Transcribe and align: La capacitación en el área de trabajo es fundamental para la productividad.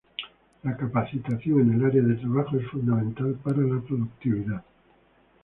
La 0.63 0.75
capacitación 0.75 1.59
en 1.61 1.73
el 1.75 1.85
área 1.85 2.01
de 2.01 2.15
trabajo 2.15 2.57
es 2.57 2.65
fundamental 2.71 3.35
para 3.43 3.59
la 3.59 3.79
productividad. 3.81 4.63